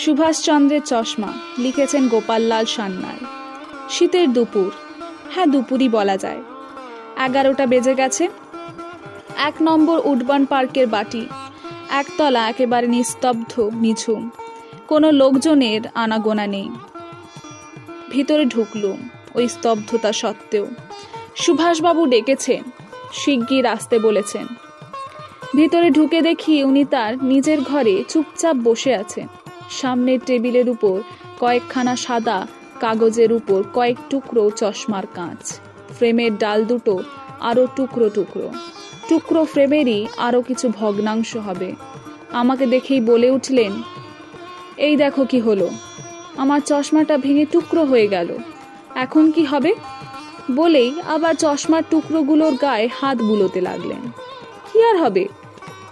[0.00, 3.26] সুভাষচন্দ্রের চশমা, লিখেছেন গোপাললাল সান্যাল।
[3.90, 4.70] শীতের দুপুর।
[5.34, 6.42] হ্যাঁ দুপুরই বলা যায়।
[7.16, 8.28] এগারোটা বেজে গেছে।
[9.36, 11.26] এক নম্বর উডবান পার্কের বাটি।
[11.90, 14.30] একতলা একেবারে নিস্তব্ধ, নিঝুম।
[14.88, 16.68] কোনো লোকজনের আনাগোনা নেই।
[18.10, 20.66] ভিতরে ঢুকলুম, ওই স্তব্ধতা সত্ত্বেও।
[21.36, 22.62] সুভাষবাবু ডেকেছেন,
[23.12, 24.46] শিগগির আসতে বলেছেন।
[25.56, 29.26] ভিতরে ঢুকে দেখি উনি তার নিজের ঘরে চুপচাপ বসে আছেন।
[29.78, 30.96] সামনের টেবিলের উপর
[31.40, 32.38] কয়েকখানা সাদা
[32.80, 35.42] কাগজের উপর কয়েক টুকরো চশমার কাঁচ।
[35.96, 36.94] ফ্রেমের ডাল দুটো
[37.40, 38.48] আরও টুকরো টুকরো।
[39.08, 41.74] টুকরো ফ্রেমেরই আরও কিছু ভগ্নাংশ হবে।
[42.32, 43.72] আমাকে দেখেই বলে উঠলেন,
[44.76, 45.68] এই দেখো কি হলো।
[46.36, 48.28] আমার চশমাটা ভেঙে টুকরো হয়ে গেল।
[48.94, 49.72] এখন কি হবে?
[50.54, 54.02] বলেই আবার চশমার টুকরোগুলোর গায়ে হাত বুলোতে লাগলেন।
[54.72, 55.24] কি আর হবে?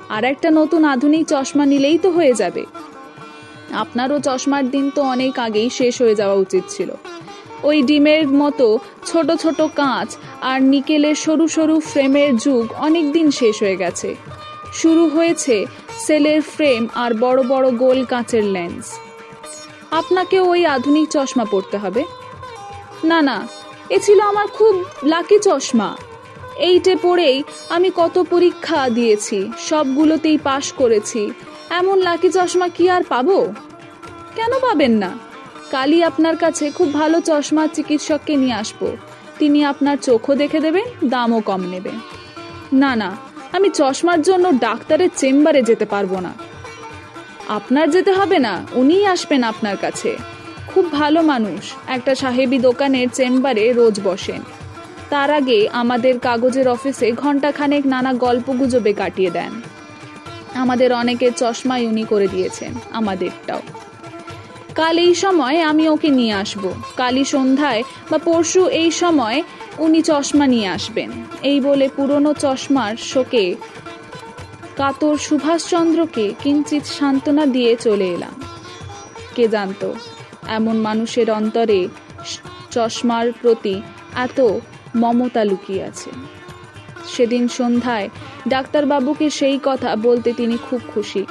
[0.09, 2.65] আর একটা নতুন আধুনিক চশমা নিলেই তো হয়ে যাবে।
[3.83, 6.91] আপনারও চশমার দিন তো অনেক আগেই শেষ হয়ে যাওয়া উচিত ছিল।
[7.63, 13.63] ওই ডিমের মতো ছোট ছোট কাঁচ আর নিকেলের সরু সরু ফ্রেমের যুগ অনেক দিন শেষ
[13.63, 14.15] হয়ে গেছে।
[14.73, 15.67] শুরু হয়েছে
[16.07, 18.85] সেলের ফ্রেম আর বড় বড় গোল কাঁচের লেন্স।
[19.91, 22.03] আপনাকে ওই আধুনিক চশমা পড়তে হবে।
[23.05, 23.49] না না,
[23.91, 25.97] এ ছিল আমার খুব লাকি চশমা।
[26.57, 31.31] এইটে পড়েই আমি কত পরীক্ষা দিয়েছি, সবগুলোতেই পাশ করেছি
[31.71, 33.55] এমন লাকি চশমা কি আর পাবো?
[34.35, 35.19] কেন পাবেন না?
[35.71, 38.97] কালই আপনার কাছে খুব ভালো চশমা চিকিৎসককে নিয়ে আসব।
[39.39, 41.97] তিনি আপনার চোখও দেখে দেবেন, দামও কম নেবেন
[42.73, 43.17] না না,
[43.53, 46.33] আমি চশমার জন্য ডাক্তারের চেম্বারে যেতে পারব না।
[47.49, 50.17] আপনার যেতে হবে না, উনিই আসবেন আপনার কাছে।
[50.67, 54.43] খুব ভালো মানুষ, একটা সাহেবি দোকানের চেম্বারে রোজ বসেন।
[55.11, 59.78] তার আগে আমাদের কাগজের অফিসে ঘন্টাখানেক নানা গল্প গুজবে কাটিয়ে দেন।
[60.55, 63.61] আমাদের অনেকের চশমাই উনি করে দিয়েছেন আমাদেরটাও।
[64.75, 69.43] কাল এই সময় আমি ওকে নিয়ে আসব। কালই সন্ধ্যায় বা পরশু এই সময়
[69.79, 71.11] উনি চশমা নিয়ে আসবেন।
[71.43, 73.55] এই বলে পুরনো চশমার শোকে
[74.77, 78.43] কাতর সুভাষচন্দ্রকে কিঞ্চিত সান্ত্বনা দিয়ে চলে এলাম।
[79.35, 79.93] কে জানত,
[80.49, 81.89] এমন মানুষের অন্তরে
[82.71, 83.83] চশমার প্রতি
[84.15, 84.41] এত
[84.97, 86.38] মমতা লুকিয়ে আছে।
[87.17, 88.09] সেদিন সন্ধ্যায়
[88.49, 91.27] ডাক্তারবাবুকে সেই কথা বলতে তিনি খুব খুশি।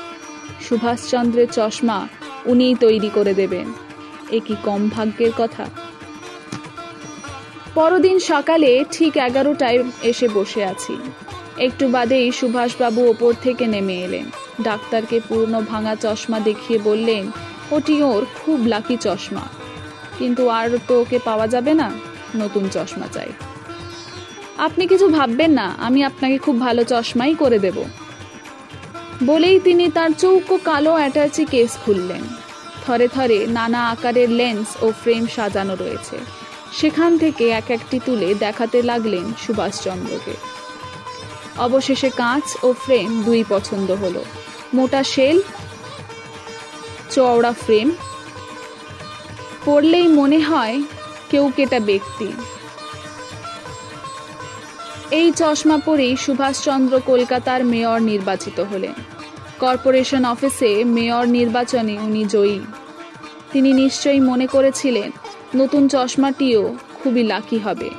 [0.62, 2.08] সুভাষচন্দ্রের চশমা
[2.46, 3.68] উনিই তৈরি করে দেবেন।
[4.32, 5.66] এ কি কম ভাগ্যের কথা?
[7.76, 10.98] পরদিন সকালে ঠিক এগারোটায় এসে বসে আছি।
[11.58, 14.26] একটু বাদেই সুভাষবাবু ওপর থেকে নেমে এলেন।
[14.62, 17.32] ডাক্তারকে পূর্ণ ভাঙা চশমা দেখিয়ে বললেন,
[17.72, 19.46] ওটি ওর খুব লাকি চশমা।
[20.20, 21.92] কিন্তু আর তো ওকে পাওয়া যাবে না।
[22.36, 23.32] নতুন চশমা চাই।
[24.58, 27.84] আপনি কিছু ভাববেন না, আমি আপনাকে খুব ভালো চশমাই করে দেব।
[29.24, 32.22] বলেই তিনি তার চৌকো কালো অ্যাটাচি কেস খুললেন।
[32.86, 36.18] থরে থরে নানা আকারের লেন্স ও ফ্রেম সাজানো রয়েছে।
[36.74, 40.34] সেখান থেকে এক একটি তুলে দেখাতে লাগলেন সুভাষচন্দ্রকে।
[41.58, 44.26] অবশেষে কাঁচ ও ফ্রেম দুই পছন্দ হলো।
[44.74, 45.42] মোটা শেল,
[47.12, 47.92] চওড়া ফ্রেম।
[49.66, 50.82] পড়লেই মনে হয়
[51.30, 52.28] কেউ কেটা ব্যক্তি।
[55.12, 58.94] এই চশমা পরেই সুভাষচন্দ্র কলকাতার মেয়র নির্বাচিত হলেন।
[59.60, 62.60] কর্পোরেশন অফিসে মেয়র নির্বাচনে উনি জয়ী।
[63.52, 65.12] তিনি নিশ্চয়ই মনে করেছিলেন,
[65.56, 67.90] নতুন চশমাটিও খুবই লাকি হবে।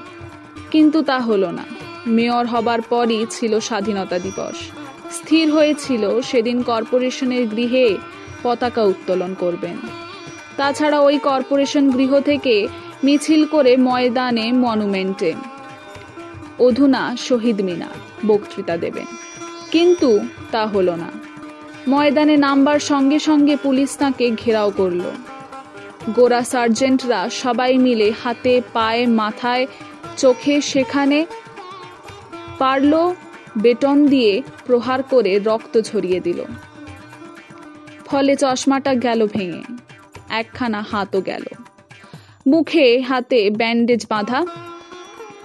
[0.70, 1.64] কিন্তু তা হলো না।
[2.06, 4.56] মেয়র হবার পরই ছিল স্বাধীনতা দিবস।
[5.10, 7.96] স্থির হয়েছিল সেদিন কর্পোরেশনের গৃহে
[8.42, 9.76] পতাকা উত্তোলন করবেন।
[10.56, 12.68] তাছাড়া ওই কর্পোরেশন গৃহ থেকে
[13.04, 15.34] মিছিল করে ময়দানে মনুমেন্টে
[16.58, 19.06] অধুনা শহীদ মিনার, বক্তৃতা দেবেন।
[19.70, 20.20] কিন্তু
[20.50, 21.08] তা হলো না।
[21.88, 25.00] ময়দানে নামবার সঙ্গে সঙ্গে পুলিশ তাঁকে ঘেরাও করল।
[26.14, 29.66] গোরা সার্জেন্টরা সবাই মিলে হাতে, পায়ে, মাথায়,
[30.16, 31.26] চোখে সেখানে
[32.58, 33.14] পারল,
[33.58, 36.44] বেটন দিয়ে প্রহার করে রক্ত ঝরিয়ে দিল।
[38.06, 39.62] ফলে চশমাটা গেল ভেঙে,
[40.28, 41.42] একখানা হাতও গেল।
[42.46, 44.46] মুখে হাতে ব্যান্ডেজ বাঁধা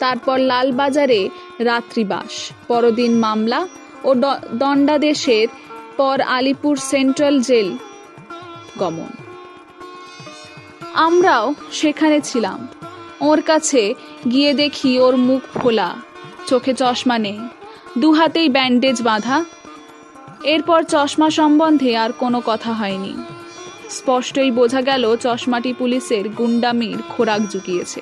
[0.04, 1.22] তারপর লালবাজারে
[1.60, 2.34] রাত্রিবাস।
[2.68, 3.60] পরদিন মামলা
[4.04, 4.10] ও
[4.54, 5.48] দণ্ডাদেশের
[5.98, 7.70] পর আলিপুর সেন্ট্রাল জেল
[8.80, 9.12] গমন।
[11.08, 12.60] আমরাও সেখানে ছিলাম।
[13.22, 13.82] ওর কাছে
[14.32, 15.90] গিয়ে দেখি ওর মুখ খোলা
[16.48, 17.40] চোখে চশমা নেই।
[17.98, 19.38] দু হাতেই ব্যান্ডেজ বাঁধা।
[20.44, 23.14] এরপর চশমা সম্বন্ধে আর কোনো কথা হয়নি।
[23.90, 28.02] স্পষ্টই বোঝা গেল, চশমাটি পুলিশের গুন্ডামির খোরাক জুগিয়েছে।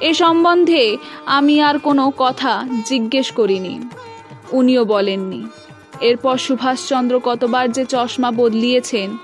[0.00, 0.96] এ সম্বন্ধে
[1.26, 3.80] আমি আর কোনো কথা জিজ্ঞেস করিনি।
[4.52, 5.46] উনিও বলেননি।
[6.00, 9.16] এরপর সুভাষচন্দ্র কতবার যে চশমা বদলিয়েছেন,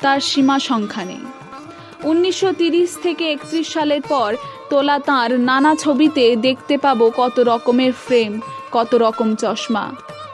[0.00, 1.20] তার সীমা সংখ্যা নেই।
[2.04, 2.52] উনিশশো
[3.02, 4.36] থেকে একত্রিশ সালের পর
[4.70, 8.40] তোলা তাঁর নানা ছবিতে দেখতে পাবো কত রকমের ফ্রেম,
[8.72, 9.92] কত রকম চশমা।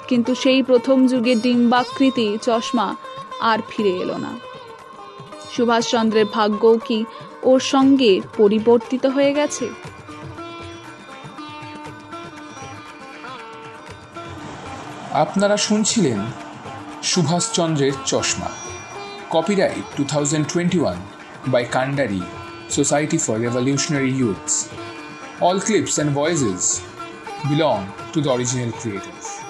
[0.08, 2.96] কিন্তু সেই প্রথম যুগে ডিম্বাকৃতি চশমা
[3.40, 4.38] আর ফিরে এলো না।
[5.56, 7.04] সুভাষচন্দ্রের ভাগ্যও কি
[7.50, 9.66] ওর সঙ্গে পরিবর্তিত হয়ে গেছে।
[15.22, 16.20] আপনারা শুনছিলেন
[17.02, 18.50] সুভাষচন্দ্রের চশমা।
[19.34, 20.98] Copyright two thousand twenty one
[21.52, 22.22] by Kandari
[22.76, 24.54] society for revolutionary youths
[25.46, 26.64] all clips and voices
[27.50, 27.82] belong
[28.12, 29.45] to the original creators.